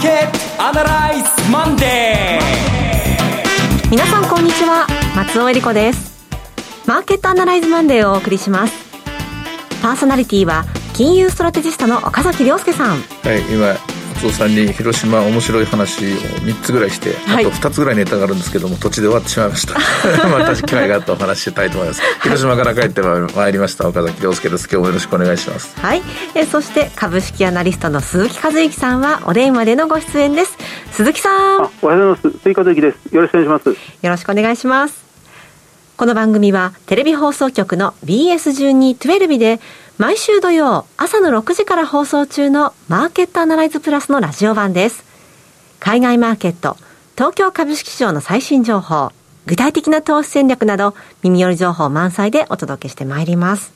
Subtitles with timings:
[0.00, 3.90] ーケットアナライズマンデー。
[3.90, 4.86] 皆さんこんにちは。
[5.14, 6.26] 松尾英里子です。
[6.86, 8.72] マーケットアナライズマンデーをお送りします。
[9.82, 12.96] パーソナリティは金融ストラテジストの岡崎良介さん。
[12.96, 19.72] はい今松尾さんに広島面白い話を3つぐらいして、あと2つぐらいネタがあるんですけども途中で終わってしまいました
[20.28, 22.02] また機会があってお話ししたいと思います。
[22.22, 23.88] 広島から帰ってまいりました。
[23.88, 24.68] 岡崎良介です。
[24.70, 25.74] 今日もよろしくお願いします。
[25.80, 26.02] はい。
[26.34, 30.58] えそして株式アナリストの鈴木和之さんはお電話でのご出演です。
[30.92, 31.56] 鈴木さん。
[31.56, 32.20] おはようございます。
[32.42, 33.14] 鈴木和之です。
[33.14, 33.68] よろしくお願いします。
[33.70, 35.10] よろしくお願いします。
[35.96, 39.60] この番組はテレビ放送局の BS1212 で
[40.00, 45.04] 毎週土曜朝の6時から放送中のマーケットアナライズプラスのラジオ版です。
[45.78, 46.78] 海外マーケット、
[47.18, 49.10] 東京株式市場の最新情報、
[49.44, 53.74] 具体的な投資戦略など耳寄り情報満載でお届けしてまいります。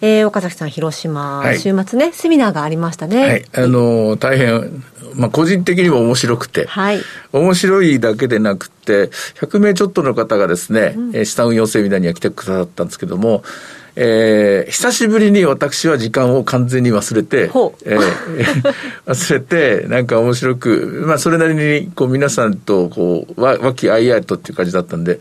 [0.00, 3.22] えー、岡崎さん、広島、はい、週末ね、セミナーがありましたね。
[3.22, 4.82] はい、あのー、大変、
[5.16, 7.00] まあ、個人的にも面白くて、はい、
[7.32, 13.44] 面白いだけでなくて、100名ちょっとの方がですね、うん、資産運用セミナーには来てくださったんですけども、
[13.98, 18.74] えー、久しぶりに私は時間を完全に忘れて、えー、
[19.06, 25.18] 忘れて、なんか面白く、まあそれなりにこう皆さんとこう、わ、和気あいあいとっていう感じだったんで、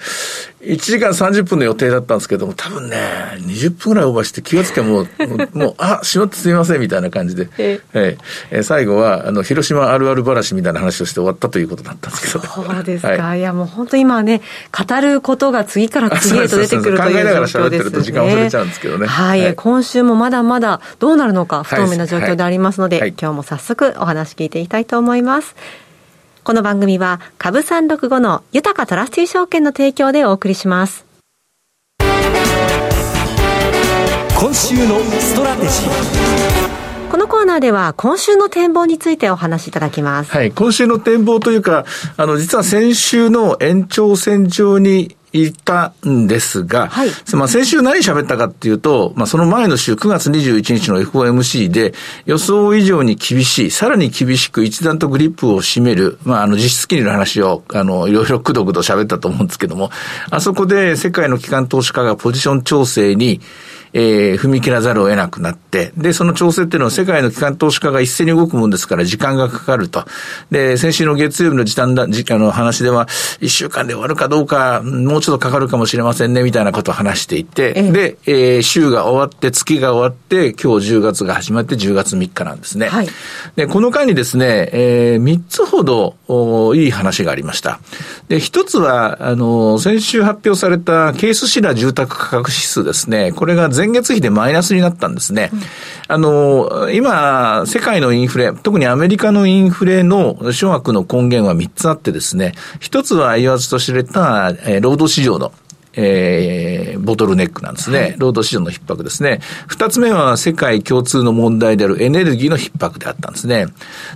[0.65, 2.97] 1時間30分の予定だったんですけども、多分ね、
[3.37, 5.07] 20分ぐらいオーバーして気がつけもう、
[5.57, 8.17] もう、あ、しまってすみませんみたいな感じで、えー、
[8.51, 12.43] えー、最後は、あの、広島あるある話みたいな話をして終わったということだったんですけど。
[12.45, 13.09] そうですか。
[13.09, 19.07] はい、いや、もう本当今ね、語ることが次から次へと出てくるという状況です、ね、考えながら喋ってると時間忘れちゃうんですけどね。
[19.07, 25.55] はい、はい、今週もまだまだどうなるのか不透明な状況でありますので、はい、今日も早速お話聞いていきたいと思います。
[26.43, 31.05] この番組は株365の豊トラスティ証券の提供でお送りします。
[34.37, 40.31] 今週のストラテジーこのコーナーでは今週の展望についてお話しいただきます。
[40.31, 41.85] はい、今週の展望というか、
[42.17, 51.93] あの、実は先週の延長線上にいたんですが、はい、まあ先週何喋ったかっていうと、まあその前の週9月21日の FOMC で
[52.25, 59.91] 予想以上に厳しい、さらに厳しく一段とグリップを締める、まああの実質金利の話を、あの、いろいろくどくど喋ったと思うんですけども、
[60.29, 63.41] あそこで世界の機関投資家がポジション調整に、
[63.93, 70.05] えー、踏み切らざるを得なくなって、で、その調整っていうのは世界の機関投資家が一斉に動くもんですから時間がかかると。
[70.51, 73.07] で、先週の月曜日の時短だ、時間の話では、
[73.39, 82.87] 一週間で終わるかどうか、もうちょっとかかるかもしれませんね、みたいなことを話していて、で、えー、週が終わって、月が終わって、今日10月が始まって10月3日なんですね。
[82.87, 83.07] はい、
[83.55, 87.79] で、この間にですね、えー、3つほど、おいい話がありました。
[88.27, 93.31] で、一つは、あの、先週発表されたケースシラ住宅価格指数ですね。
[93.31, 95.49] これが前月比でマイナスになったんですね。
[95.53, 95.59] うん、
[96.07, 105.51] あの、今、世界のインフレ、特にアメリカのインフレの諸悪の根源は3つあってですね、一つは言わずと知れた、えー、労働市場の
[105.97, 107.99] えー、ボトルネックなんですね。
[107.99, 109.39] はい、労働市場の逼迫ですね。
[109.67, 113.67] 二つ目は世界共通の問題であるエネルギーの逼迫であったんですね。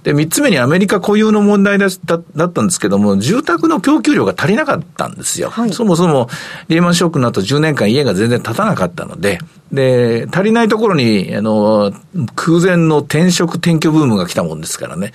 [0.03, 1.87] で、三つ目にアメリカ固有の問題だ
[2.35, 5.49] だったんですけども、住宅の供給量が足りなかったんですよ。
[5.49, 6.29] はい、そもそも
[6.67, 9.39] リーマンショックの後10年間家が全然建たなかったので、
[9.71, 11.93] で、足りないところに、あの、
[12.35, 15.13] 空前の転職転居ブームが来たもんですからね。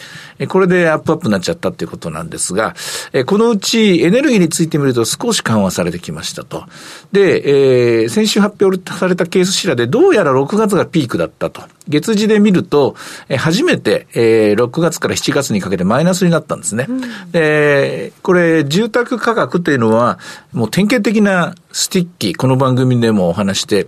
[0.48, 2.74] これでアップアップになっちゃったっていうことなんですが、
[3.26, 6.64] このうちエネルギーについてみると少し緩和されてきましたと。
[7.10, 11.62] で、えー、先週発表されたケース・シラーでどうやら6月がピークだったと。
[11.88, 12.94] 月次で見ると、
[13.28, 16.86] え初めて、えー、6月から7月にかけてマイナスになったんですね。
[16.88, 20.18] うん、で、これ、住宅価格っていうのは、
[20.52, 23.86] もう典型的な sticky、この番組でもお話して、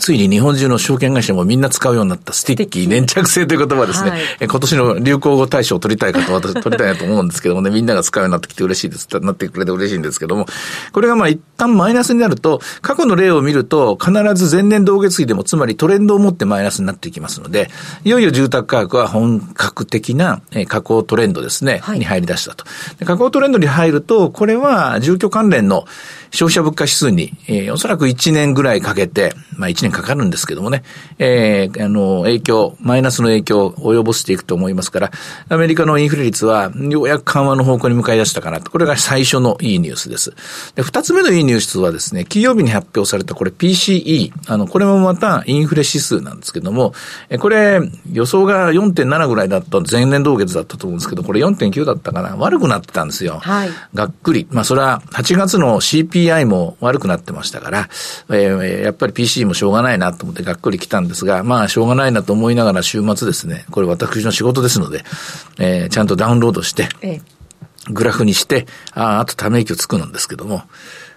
[0.00, 4.10] ついに日本中の証券会社もみんな使うようになった sticky 粘着性という言葉ですね。
[4.10, 9.08] はい、今年の流行語大賞を取りたいかと私取りたいなと思うんですけどもね、みんなが使うようになってきて嬉しいです。
[9.20, 10.46] なってくれて嬉しいんですけども、
[10.92, 17.70] これがまあ一旦マイナスになると、過去の例を見ると必ず前年同月比でもつまりトレンドを持ってマイナスになっていきますので、
[18.04, 22.64] いよいよ住宅価格は本格的な下降トレンドですね、はい、に入り出したと。
[23.04, 25.84] 下降トレンドに入ると、これは住居関連の
[26.30, 30.82] 消費者物価指数に、えー、おそらく1年ぐらいかけて、まあ1年かかるんですけどもね、
[31.18, 35.10] えー、あの、影響、マイナスの影響を及ぼしていくと思いますから、
[35.48, 38.70] アメリカのインフレ率はようやく緩和の方向に向かい出したかなと。
[38.70, 40.32] これが最初のいいニュースです。
[40.74, 44.32] で、二つ目のいいニュースはですね、金曜日に発表されたこれ PCE。
[44.48, 46.94] あの、これもまたインフレ指数なんですけども、
[47.28, 47.80] えこれ
[48.12, 52.36] 予想が4.7ぐらいだった前年同月だったと思うんですけど、これ4.9だったかな。
[52.36, 53.40] 悪くなってたんですよ。
[53.42, 53.70] はい。
[53.92, 54.46] がっくり。
[54.50, 57.88] まあそれは8月の CP CPI も悪くなってましたから、
[58.30, 65.04] えー、やっぱり PC もしょうががないなと思ってがっくり来たんですが、まあしょうがないなと思いながら週末ですね、これ私の仕事ですので、
[65.58, 66.88] えー、ちゃんとダウンロードして、
[67.90, 70.62] グラフにして、ああ、あとため息をつくんですけども、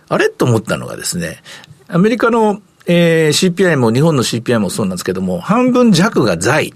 [0.10, 1.42] あれと思ったのがですね、
[1.88, 6.74] アメリカの、えー、CPI も日本の CPI もそうなんですけども、半分弱が財。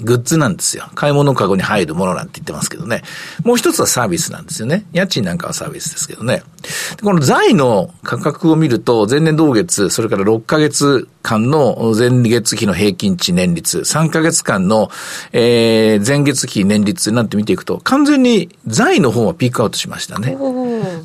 [0.00, 0.88] グッズなんですよ。
[0.94, 3.02] 買い物かごに入るものなんて言ってますけどね。
[3.42, 4.86] もう一つはサービスなんですよね。
[4.92, 6.44] 家賃なんかはサービスですけどね。
[7.02, 14.90] この財の価格を見ると、前年同月、それから6ヶ月間の前月期の平均値年率、3ヶ月間の、
[15.32, 20.36] えー、前月期年率なんて見ていくと、完全に財の方はピークアウトしましたね。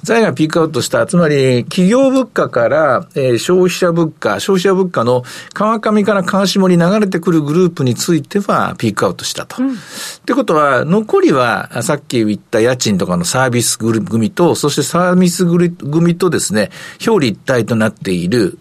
[0.04, 5.24] 財がピークアウトした、つまり企業物価から、えー、消費者物価、消費者物価の
[5.54, 9.64] 川上から川下に流れてくるグループについてはピークアウトしたと。
[9.64, 9.76] うん、っ
[10.26, 16.70] てことは、残りは、さっき言った家賃とかのサービス組と、そしてサービス組とですね、
[17.06, 18.58] 表裏一体となっている、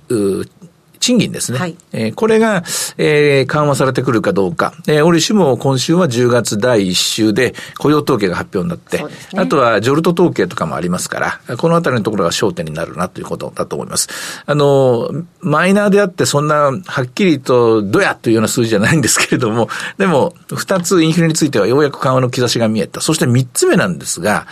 [1.09, 1.59] 賃金ですね。
[1.59, 2.65] はい、えー、これが、
[2.99, 4.75] えー、緩和されてくるかどうか。
[4.87, 9.09] えー、折しも今週は10月第1週で雇用統計が発表になって、ね、
[9.41, 14.09] あとはジョルト統計とかもありますから、このあたりのところが焦点になるなということだと思います。
[14.45, 15.11] あの、
[15.41, 23.01] マイナーであってそんなはっきりとどやというような数字じゃないんですけれども、でも、二つインフレについてはようやく緩和の兆しが見えた。
[23.01, 24.47] そして三つ目なんですが、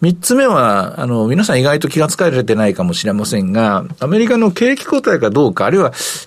[0.00, 5.83] 三つ目は、あの、皆さん意外と気がつかれてないかもしれませんが、アメリカの景気後退かどうか、るいは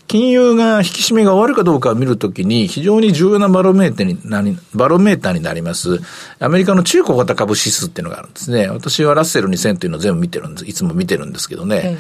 [0.08, 6.00] 金融が引き締めが終わるかどうかを見るときに非常に重要なバロメーターになり、バロメーターになります、
[6.40, 8.68] アメリカの中古型株指数っていうのがあるんですね。
[8.68, 10.66] 私はラッセル2000というのを全部見てるんです。
[10.66, 11.98] いつも見てるんですけどね。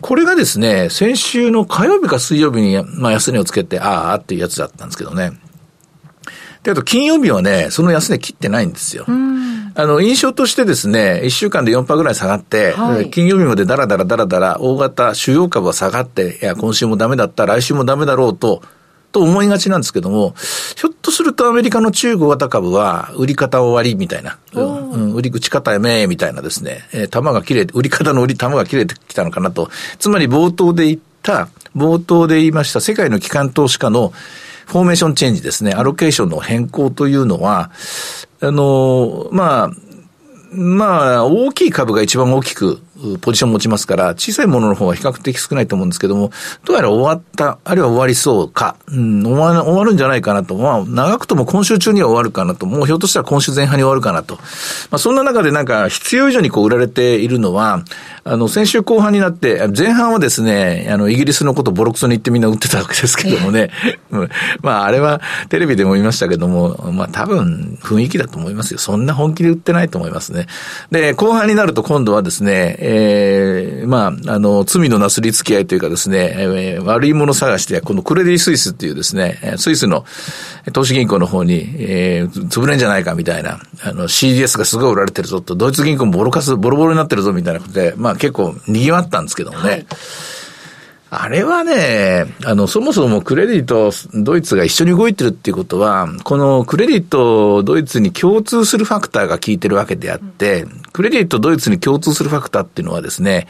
[0.00, 5.32] これがですね、先週の火曜日か水曜日に、まあ、安値をつけて、ああっていうやつだったんですけどね。
[6.62, 9.06] で、あと金曜日はね、その安値切ってないんですよ。
[9.80, 18.62] あの、印象としてですね、1週間で4%ぐらい下がって、はい、金曜日までだらだらだらだら大型主要株は下がって、いや、今週もダメだった、来週もダメだろうと、
[19.10, 20.34] と思いがちなんですけども、
[20.76, 29.70] ひょっとするとアメリカの中国型株は売り方終わりみたいな、うん、売り口方やめみたいなですね、えー、玉が切れて、売り方の売り玉が切れてきたのかなと。
[29.98, 34.12] つまり冒頭で言った、冒頭で言いました世界の機関投資家の
[34.66, 37.72] フォーメーションチェンジですね、アロケーションの変更というのは、
[38.42, 39.70] あの、まあ、
[40.52, 42.80] まあ、大きい株が一番大きく
[43.20, 46.30] ポジション持ちますから、小さいものの方は比較的少ないと思うんですけども、
[46.64, 54.36] どうやら終わった、あるいは終わりそうか、うん、終わ終わるんじゃないかなと、まあ、長くとも今週中には終わるかなと、もうひょっとしたら今週前半に終わるかなと。
[54.36, 54.42] ま
[54.96, 57.84] あ、そんな中でなんか必要以上にこう売られているのは、
[58.24, 63.70] あの、先週後半になって、前半はですね、あの、イギリスのことボロクソに言ってみんな売ってたわけですけどもね、
[64.62, 68.78] まあ、あれはテレビでも言いましたけども、まあ、多分雰囲気だと思いますよ。
[68.78, 70.46] そんな本気で売ってないと思いますね。
[70.90, 80.04] で、後半になると今度はですね、えー、まあ、あの、罪のなすり付き合いというかですね、えー、悪いもの探して、このクレディ・スイスっていうですね、スイスの
[80.72, 89.70] 投資銀行の方に、えー、潰れんじゃないかみたいな、あの、CDS がすごい売られてるぞと、ドイツ銀行もボロカス、ボロボロになってるぞみたいなことで、まあ結構賑わったんですけどもね。
[89.70, 89.86] はい
[91.12, 103.48] あれはね、あの、そもそもクレディとドイツが一緒に動いてるっていうことは、このクレディとドイツに共通するファクターが効いてるわけであって、クレディとドイツに共通するファクターっていうのはですね、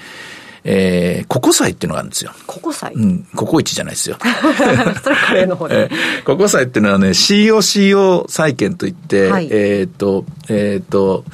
[0.65, 2.33] えー、ココ債っていうのがあるんですよ。
[2.47, 4.17] コCoCo 債うん、ココイチじゃないですよ。
[5.03, 5.91] それカレーの方で。
[5.91, 11.25] えー、 CoCo 債っていうのはね、COCO 債券といって、はい、えっ、と、えっ、ー、と、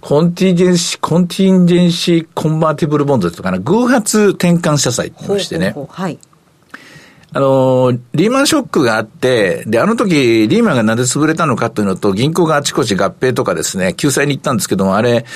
[0.00, 5.70] contingency、contingency convertible bond とかな、偶発転換社債って言いましてね。
[5.70, 6.18] ほうほうほうはい。
[7.30, 15.26] あの、リーマンショックがあって、で、あの時、リーマンがなぜ潰れたのかというのと、銀行があちこち合併とかですね、救済に行ったんですけども、あれ、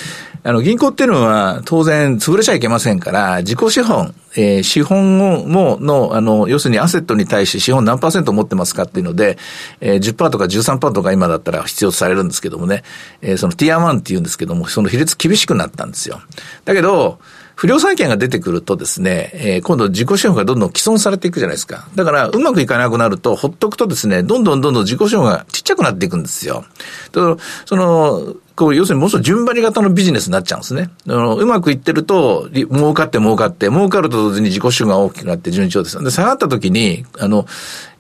[0.42, 9.36] あの、銀行っていうのは当然潰れちゃいけませんから、自己資本、えー、資本を、も、の、あの、要するにアセットに対して資本何パーセント持ってますかっていうので、
[9.80, 12.82] えー、10%とか13%とか今だったら必要とされるんですけどもね、
[13.20, 16.20] えー、そのティア1って言うんですけども、その比率厳しくなったんですよ。
[16.64, 17.18] だけど、
[17.62, 21.86] 不良債権が出てくるとですね、えー、今度自己資本がどんどん既存されていくじゃないですか。
[21.94, 26.64] だから、うまくいかなくなると、ほっとくとですね、どんどんどんどん自己資本がちっちゃくなっていくんですよ。
[27.12, 30.90] だからその、こう、要するにもう少し順張り型のビジネスになっちゃうんですね。
[31.06, 36.02] あのうまくいってると、儲かって儲かって、儲かると同時に自己資本が大きくなって順調です。
[36.02, 37.46] で、下がった時に、あの、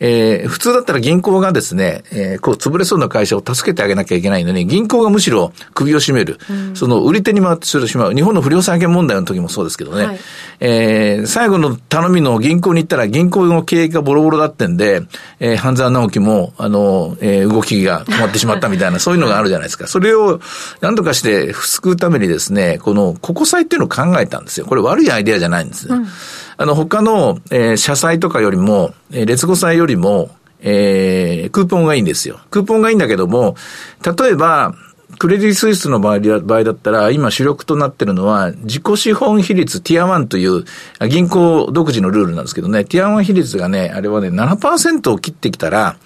[0.04, 6.38] えー、普通だったら銀行がですね、えー、こう、潰れそうな会社を助けてあげなきゃいけないのに、銀行がむしろ首を絞める。
[6.50, 8.12] うん、その売り手に回ってしまう。
[8.12, 10.04] 日本の不良債権問題の時もそうですけどね。
[10.04, 10.18] はい、
[10.58, 15.02] えー、最後の頼みの銀行に行ったら銀行の経営がボロボロだってんで、
[15.38, 19.86] えー、半沢直樹も、あの、えー、動きが止まってしまったみたいな、そういうのがあるじゃないですか。
[19.86, 20.40] それを、
[20.80, 24.66] 何とかして救うためにですね、この、ここ債っていうのを考えたんですよ。
[24.66, 25.86] これ悪いアイデアじゃないんです。
[25.88, 26.08] うん
[26.56, 30.30] あの、他の、えー、社債とかよりも、えー、劣後債よりも、
[30.60, 32.40] えー、クーポンがいいんですよ。
[32.50, 33.56] クーポンがいいんだけども、
[34.04, 34.74] 例えば、
[35.18, 40.64] クレディ・スイスの場合場合だったら、今主力となってるのは、自己資本比率ティア1という
[41.08, 45.96] 銀行独自のルールなんですけどね、ティア1比率がね、あれはね、7%を切ってきたら、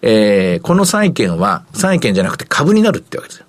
[0.00, 3.46] えー、この債券は、債券じゃなくて株になるってわけですよ。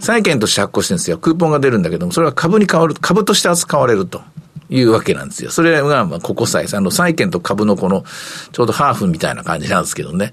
[0.00, 1.18] 債券として発行してるんですよ。
[1.18, 4.20] クーポンが出るんだけども、それは株に変わる、株として扱われると。
[4.72, 5.50] いうわけなんですよ。
[5.50, 8.04] それが、まあ、ここ債、あの、債券と株のこの、
[8.52, 10.32] ちょうどハーフみたいな感じなんですけどね。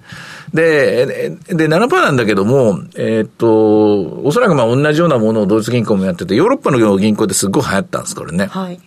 [0.54, 8.46] で、で、7%なんだけども、えー、っと、おそらくまあ同じようなものをドイツ銀行もやってて、ヨーロッパの銀行ですごい流行ったんです、これね。
[8.46, 8.80] はい。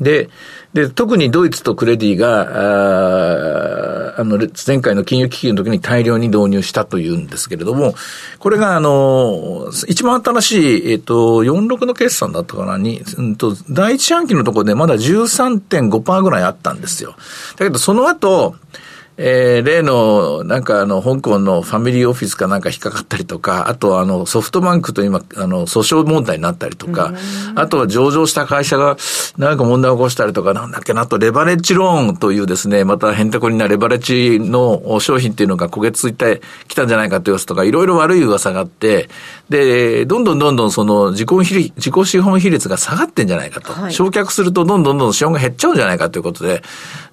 [0.00, 0.30] で、
[0.72, 2.40] で、特にドイツとクレディが、
[4.07, 7.94] ああの、前回の金融危機の時に大量に導入したというんですけれども、
[8.40, 17.14] これが、あの、一番新しい、えっと、46の決算だったかなに、うんと、第一四半期のところでまだ13.5%ぐらいあったんですよ。
[17.56, 18.56] だけど、その後、
[19.20, 27.12] えー、例の、なんかあの、香港のファミリーオフィスかなんか引っかかったりとか、あとあの、ソフトバンクと今、あの、訴訟問題になったりとか、
[27.56, 28.96] あとは上場した会社が
[29.36, 39.08] なんか問題を起こしたりとか、なんだっけな、あとレバレッジローンというですね、また変てこになレバレッジの商品っていうのが焦げついてきたんじゃないかという噂とか、いろいろ悪い噂があって、
[39.48, 43.72] で、どんどんどんどんその自己比自己資本比率が下がってんじゃないかと。
[43.72, 46.62] はい、焼却するとどんどんどんどん資本が減っちゃうんじゃないかということで、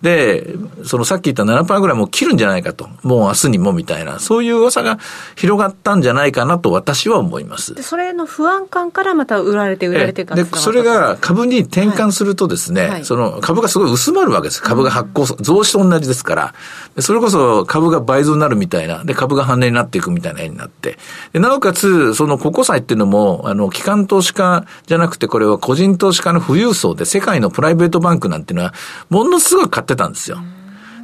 [0.02, 2.88] で、そのさっき言った7%ぐらいもう切るんじゃないかと。
[3.04, 5.00] もう明日にもみたいな、そういう噂が
[5.36, 7.74] 広がったんじゃないかなと私は思います。
[7.74, 14.62] でそれの不安感からまた売られて売られてで、それが株に転換するとですね、はい、その株がすごい薄まるわけです。
[14.62, 16.54] 株が発行、増資と同じですから。
[17.00, 20.98] それこそ株が倍増になるみたいな、で、株が半値になっていくみたいな絵になって。
[21.34, 28.74] で、なおかつ、その、ここ債っていうのも、あの、機関投資家じゃなくて、これは個人投資家の富裕層で、世界のプライベートバンクなんていうのは、
[29.10, 30.40] ものすごく買ってたんですよ。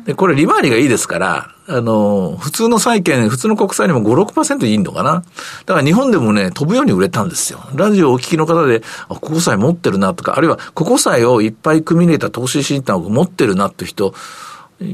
[0.06, 5.24] で、これ利回りがいいですから、あの、普通の債券、普通の国債にも5、6%いいのかな。
[5.66, 7.60] だから日本でもね、飛ぶように売れたんですよ。
[7.76, 14.14] ラジオをお聞きの方で、あ、国債持ってるなとか、あるいは国債をいっぱい組み入れた投資信託を持ってるなって人、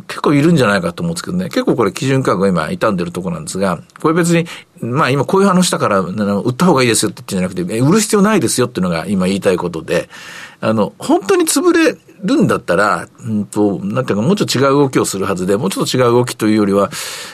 [0.08, 1.46] 結構いるんじゃないかと思うんですけどね。
[1.46, 4.46] 結構これ基準価格が今傷んでるとこなんですが、これ別に、
[4.82, 10.10] まあ今こういう話したから、売った方がいいですよって言ってんじゃなくて、売る必要ないですよっていうのが今言いたいことで、
[10.60, 16.90] あの、本当に潰れるんだったら、うんと、なんていうか、もうちょっと違う動きをするはずで、もうちょっと違う動きというよりは、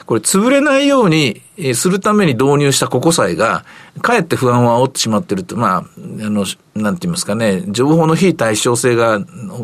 [0.06, 1.42] これ潰れないように
[1.74, 3.63] するために導入したココ債が、
[4.01, 9.22] かえって不安を煽ってしまってるって、まあ、あの、なんて言いますかね、情報の非対称性が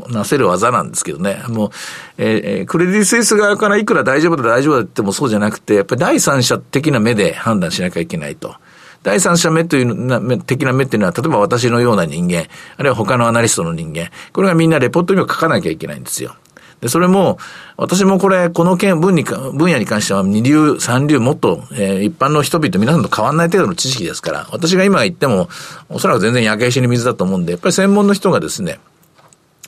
[0.10, 1.70] なせる技なんですけどね、もう、
[2.18, 8.56] えー、クレディ・スイス側からいくら大丈夫だ大丈夫だってもそうじゃなくて、やっぱり第三者的な目で判断しなきゃいけないと。
[9.04, 16.36] 第三者目という、的な目っていうのは、例えば私のような人間、あるいは他のアナリストの人間、これがみんなレポートにも書かなきゃいけないんですよ。
[16.82, 17.38] で、それも、
[17.76, 25.50] 私もこれ、この件、分に、分野に関しては、二流、三流、もっと、えー、一般の人々、皆さんと変わらない程度の知識ですから、私が今言っても、
[25.90, 28.80] おそらく全然焼け石に水だと思うんで、やっぱり専門の人がですね、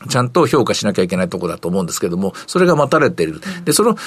[0.10, 3.42] ちゃんと評価しなきゃいけないところだと思うんですけども、それが待たれている。
[3.66, 3.98] で、その、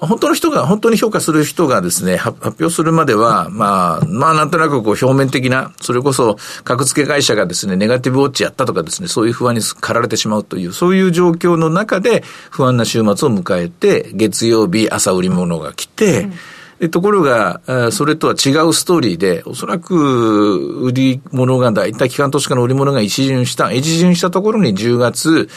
[0.00, 16.32] 本当の人が、本当に評価する人がですね、発表するまでは、まあ、まあなんとなくこう表面的な、それこそ格付け会社がですね、ネガティブウォッチやったとかですね、そういう不安に駆られてしまうという、そういう状況の中で不安な週末を迎えて、月曜日朝売り物が来て、うん。
[16.80, 25.48] で、ところが、それとは違うストーリーで、おそらく、売り物が、大体機関投資家の売り物が一巡した、一巡したところに10月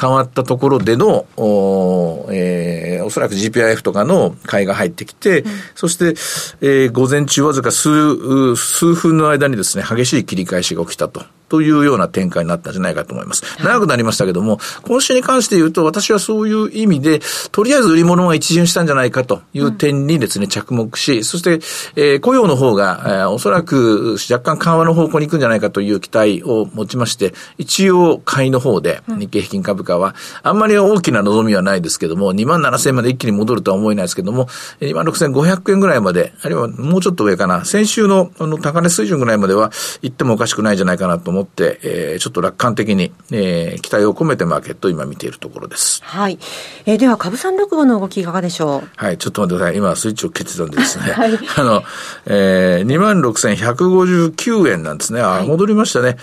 [0.00, 6.14] 変わったところでの、お,、えー、おそらく GPIF とかの買いが入ってきて、うん、そして、
[6.60, 11.24] えー、午前中わずか数、数分の間にですね、激しい切り返しが起きたと。
[11.48, 13.42] というような展開になったんじゃないかと思います。
[13.62, 17.20] 長くなりましたけども、今週に関して言うと、私はそういう意味で、
[17.52, 21.60] とりあえず売り物が一巡したんじゃないかという点にですね、うん、着目し、そして、
[21.96, 34.46] えー、雇用の方が、えー、おそらく若干緩和の方向に行くんじゃないかという期待を持ちまして、一応買いの方で、日経平均株価は、あんまり大きな望みはないですけども、2万7000円まで一気に戻るとは思えないですけども、
[34.80, 39.70] 2万6500円ぐらいまで、あるいはもうちょっと上かな、先週のあの高値水準ぐらいまでは
[40.02, 46.02] 行ってもおかしくないんじゃないかなと思思って、えー、ちょっと楽観的に、えー、期待を込めてマーケットを今見ているところです。
[46.04, 46.38] はい。
[46.86, 48.88] えー、では、株三六五の動きいかがでしょう？
[48.96, 49.76] はい、ちょっと待ってください。
[49.76, 51.04] 今、スイッチを切ってたんですね。
[51.12, 51.38] はい。
[51.56, 51.82] あの、
[52.26, 55.20] えー、26,159円なんですね。
[55.20, 56.16] あ、戻りましたね。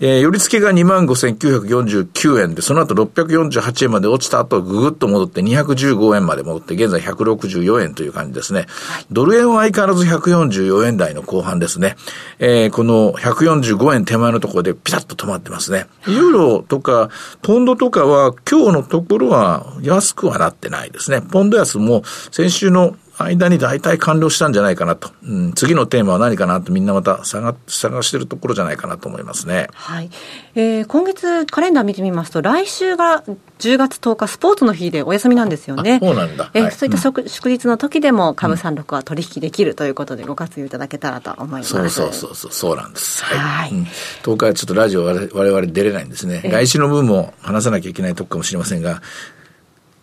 [0.00, 8.66] えー、寄り付けが25,949円で、その後648円まで落ちた後、ぐぐっと戻って215円まで戻って、現在164円という感じですね。
[8.90, 11.96] はい、ドル円は相変わらず144円台の後半ですね。
[12.38, 15.86] えー、この145円手前のところころでピタッと止まってますね。
[16.06, 17.10] ユーロとか、
[17.42, 21.20] ポンドとかは今日のところは安くはなってないですね。
[21.22, 25.10] ポンド安も先週の間に大体完了したんじゃないかなと。
[25.22, 29.68] うん、次のテーマは何かなとみんなまた探探してるところじゃないかなと思いますね。
[29.74, 30.10] はい。
[30.54, 33.24] えー、今月カレンダー見てみますと、来週が
[33.58, 35.98] 10月10日スポーツの日でお休みなんですよね。
[36.00, 36.50] そうなんだ。
[36.54, 41.70] えー、はい、そういった祝,、祝日の時でも株三六は取引できるということでご活用いただけたらと思います。
[41.70, 43.24] そうそうそうそう、そうなんです。
[43.24, 43.38] はい。
[43.38, 43.86] はい、うん、
[44.22, 46.42] 10日はちょっとラジオ我々出れないんですね。
[46.44, 49.02] 来週の分も話さなきゃいけないとこかもしれませんが、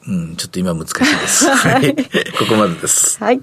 [0.08, 1.50] うん、ちょっと今難しいです。
[1.50, 1.96] はい。
[1.96, 3.18] ここまでです。
[3.24, 3.42] はい。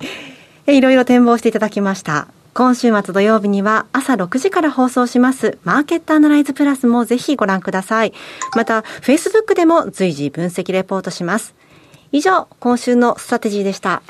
[0.66, 2.28] いろいろ展望していただきました。
[2.54, 8.12] 今週末土曜日には朝6時から放送しますマーケットアナライズプラスもぜひご覧ください。
[8.54, 11.54] また、Facebook でも随時分析レポートします。
[12.12, 14.02] 以上、今週のストラテジーでした。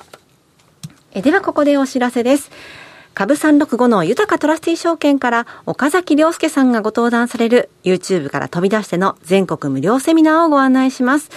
[1.13, 2.51] えではここでお知らせです。
[3.15, 11.31] 株365の豊かトラスティ証券から岡崎良介さんがご登壇される YouTube から飛び出しての全国無料セミナーをご案内します。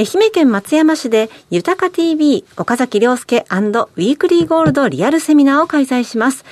[0.00, 6.46] 愛媛県松山市で、豊か TV 岡崎良介ウィークリーゴールドリアルセミナーを開催します。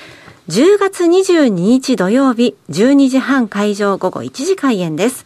[0.49, 5.25] 10月22日土曜日、12時半会場午後1時開演です。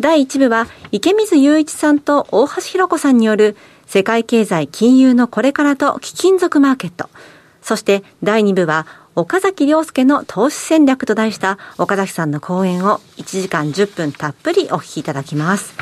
[0.00, 7.08] 第1部は、池水雄一さんと大橋弘子さんによる、世界経済金融のこれからと貴金属マーケット。
[7.62, 15.72] そして第2部は、岡崎良介の投資戦略と題した岡崎さんの講演を1時間10分たっぷりお聞きいただきます。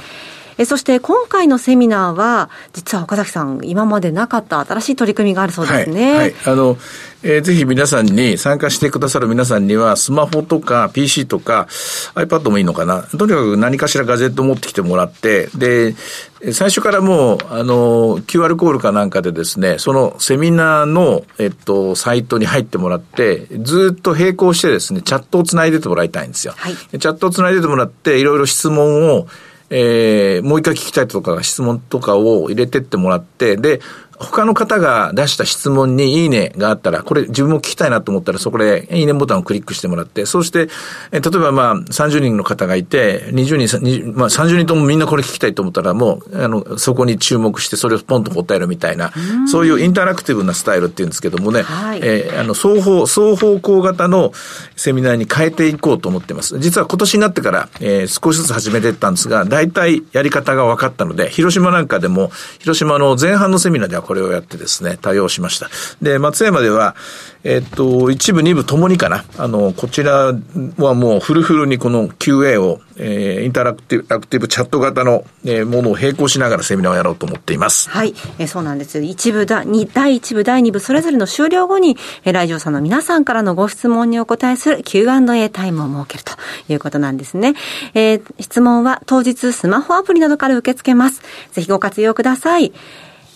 [0.58, 6.10] えそして今回のセミナーは、実は岡崎さん、今までなかった新しい取り組みがあるそうですね。
[6.10, 6.76] はい、はい、あの、
[7.22, 11.66] えー、ぜひ皆さんに、参加してくださる皆さんには、スマホとか PC とか
[12.14, 13.02] iPad もいいのかな。
[13.02, 15.94] とにかく何かしらガジェットを持ってきてもらって、で、
[16.52, 26.52] 最初からもう、あの、QR コードかなんかでですね、そのセミナーの、えっと、サイトに入ってもらって、ずっと並行してですね、チャットをつないでてもらいたいんですよ。
[26.56, 29.26] はい、チャットをつないでてもらって、いろいろ質問を、
[29.70, 33.80] えー、もう一回聞きたいとか質問とかを入れてってもらって、で、
[34.18, 40.68] 他の方が出した質問にいいねがあったら、これ自分も聞きたいなと思ったら、そこでいいねボタンをクリックしてもらって、そして、
[41.12, 49.12] え例えばまあ30人の方がいて、20人、20まあ30人ともみんなこれ聞きたいと思ったら、もう、あの、そこに注目して、それをポンと答えるみたいな、
[49.44, 54.32] うそういうインタラクティブなスタイルっていうんですけどもね、はい、えー、あの、双方、双方向型の
[54.76, 56.58] セミナーに変えていこうと思ってます。
[56.58, 65.68] 実は今年になってから、えー、少しずつ始めていったんですが、大体やり方が分かったので、広島なんかでも、広島の前半のセミナーではこれをやってですね、対応しました。
[66.00, 66.94] で、松山では、
[67.44, 69.24] えっと、一部、二部ともにかな。
[69.36, 70.32] あの、こちら
[70.78, 77.90] はもうフルフルにこの QA を、えー、インタラクティブ、アクティブチャット型の、えー、ものを並行しながらセミナーをやろうと思っています。
[77.90, 78.14] はい。
[78.38, 78.98] えー、そうなんです。
[79.02, 86.32] 一部だ、に、第一部、第二部、それぞれの終了後に、えー、来場者の皆さんからのご質問にお答えする Q&A タイムを設けると
[86.72, 87.54] いうことなんですね。
[87.92, 91.20] えー、質問は当日スマホアプリなどから受け付けます。
[91.52, 92.72] ぜひご活用ください。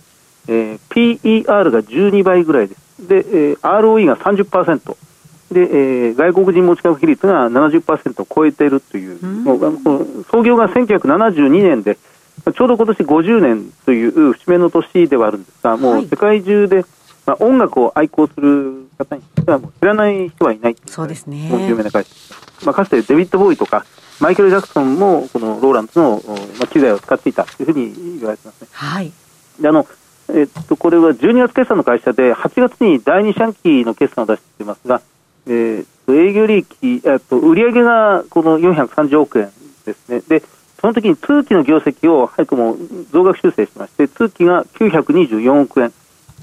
[0.48, 3.08] えー、PER が12倍ぐらいです。
[3.08, 4.96] で、えー、ROE が30%。
[5.50, 16.84] で、えー、外国人持ち株比率が70%を超えているという、うん、もう創業が1972年で、ちょうど今年50年という節目の年ではあるんですが、もう世界中で、
[17.26, 21.50] まあ、音楽を愛好する方にしてはもう知らない人はいないそうですね。
[21.68, 22.10] 有名な会社
[22.64, 23.84] まあ、かつてデビッド・ボーイとか、
[24.20, 26.22] マイケル・ジャクソンもこのローランドの、
[26.58, 28.68] まあ、機材を使っていたというふうに言われてますね。
[28.72, 29.12] はい。
[29.60, 29.86] であの
[30.32, 35.02] えっと、これは12月決算の会社で、8月に第2四半期の決算を出していますが、
[35.46, 39.50] えー、営業利益、えっと、売上がこの430億円
[39.84, 40.22] ですね。
[40.26, 40.42] で、
[40.80, 42.76] その時に通期の業績を早くも
[43.10, 45.92] 増額修正しまして、通期が924億円。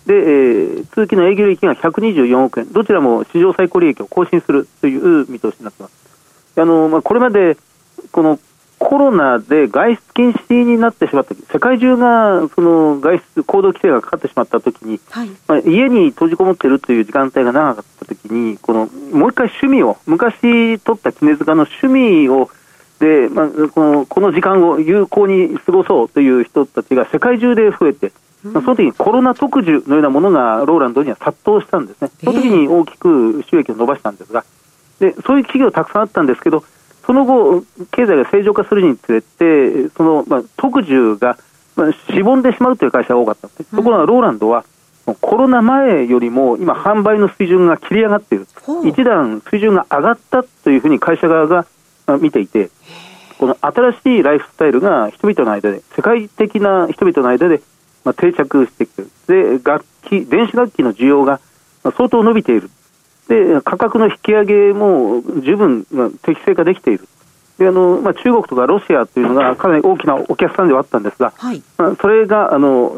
[0.05, 2.71] で、えー、通期の営業利益が124億円。
[2.71, 6.59] どちらも史上最高利益を更新するという見通しになっています。
[6.59, 7.57] あの、まあ、これまで、
[8.11, 8.39] この
[8.81, 22.49] コロナで外出禁止になってしまった世界中がその外出、行動規制がかかってしまったときに、はい、まあ、家に閉じこもっているという時間帯が長かったときに、このもう一回趣味を、昔取った絹塚の趣味を、
[22.99, 28.11] でまあ、このこの時間を有効に過ごそうという人たちが世界中で増えて、
[28.43, 34.43] まあ、その時にコロナ特需のようなものがローランドには殺到したんですね、その時に大きく収益を伸ばしたんですが、
[34.99, 36.63] でそういう企業たくさんあったんですけど、
[37.05, 41.37] その後、経済が正常化するにつれて、その、まあ、特需が、
[41.75, 44.63] まあ、しぼんでしまうという会社が多かったんです、ところがローランドは、
[45.19, 48.47] コロナ前よりも今、販売の水準が切り上がっている、
[48.85, 51.65] 一段水準が上がったというふうに会社側が
[52.19, 52.69] 見ていて、
[53.39, 57.61] この新しいライフスタイルが人々の間で、世界的な人々の間で、
[58.03, 61.39] まあ、定着してきてで楽器電子楽器の需要が
[61.83, 62.69] 相当伸びている。
[63.27, 65.85] で価格の引き上げも十分
[66.23, 67.07] 適正化できている。
[67.57, 72.95] であのまあ、中国とかロシアというのがかなり大きなお客さんではあったんですが、はい、まあ、それがあの、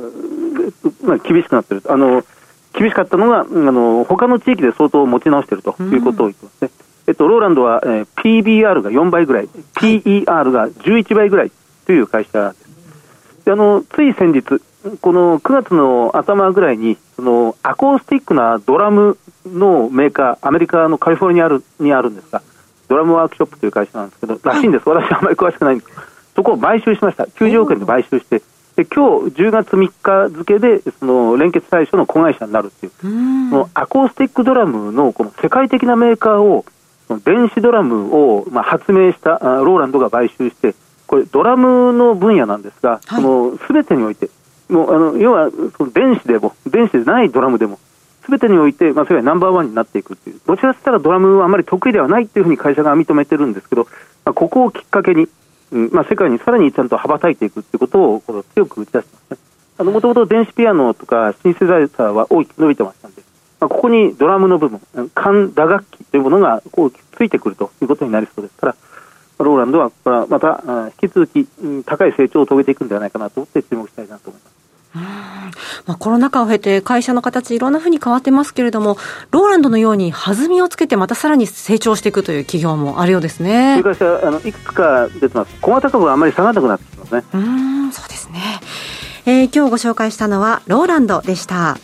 [1.04, 2.24] まあ、厳しくなっているあの
[2.72, 6.72] 厳しかったのがあの他の地域で相当持ち直しているということを言ってますね、
[7.08, 11.52] えっと、ローランドは、えー、PBR が4倍ぐらい、PER が11倍ぐらい
[11.86, 13.46] という会社です。
[13.46, 14.62] であのつい先日、
[15.02, 22.42] この9月の頭ぐらいに、そのアコースティックなドラムのメーカー、アメリカのカリフォルニアにあるんですが、
[22.90, 25.92] ドラムワークショップという会社なんですけど、らしいんです、私はあまり詳しくないんです。
[26.36, 28.42] そこを買収しました、90億円で買収して、
[28.76, 36.66] で今日10月3日付でその連結対象の子会社になるっていう、そのアコースティックドラムのこの世界的なメーカーを、
[37.24, 40.76] 電子ドラムをまあ発明したローランドが買収して、
[41.08, 44.30] これ、ドラムの分野なんですが、はい、その全てにおいて、
[44.70, 47.80] もうあの要はその電子でも、電子でないドラムでも、
[48.24, 53.88] すべてにおいて、まあ、それはナンバーワンになっていくっていう、どちらかといったらドラムはあまり得意ではないっていうふうに会社が認めてるんですけど、
[54.26, 55.28] まあ、ここをきっかけに、
[55.72, 59.40] うんまあ、世界にさらにちゃんと羽ばたいていくっていうことをこの強く打ち出してます
[59.80, 59.92] ね。
[59.92, 63.24] もともと電子ピアノとかシンセサイザーは大きく伸びてましたんで、
[63.60, 68.76] まあ、ここにドラムの部分、管打楽器というものがこうついてくるということになりそうですから、
[69.40, 69.92] ローランドは
[70.28, 70.64] また
[71.02, 71.48] 引き続き
[71.86, 74.54] 高い成長を遂げていくんではないかなと思って注目したいなと思います。
[75.86, 78.98] まあ、コロナ禍を経て会社の形いろんなふうに変わってますけれども、
[79.32, 83.80] ローランドのように弾みをつけてまたさらに成長していくという企業もあるようですね。
[83.82, 85.56] そういう会社、あの、いくつか出てます。
[85.62, 87.24] 小型株はあまり下がらなくなってきますね。
[87.34, 88.40] うん、そうですね。
[89.26, 91.78] えー、今日ご紹介したのはローランドでした。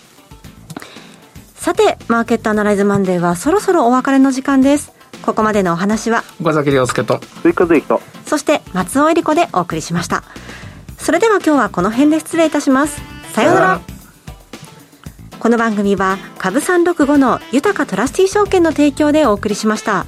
[1.56, 4.99] さて、マーケットアナライズマンデーはそろそろお別れの時間です。
[5.22, 8.02] ここまでのお話は岡崎亮介と追加税と。
[8.26, 10.24] そして松尾恵理子でお送りしました。
[10.98, 13.02] それでは今日はこの辺で失礼いたします。
[13.34, 13.82] さようなら。
[15.40, 20.06] この番組は株三六五の豊かトラスティ証券の提供でお送りしました。